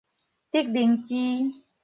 [0.49, 1.61] 竹靈芝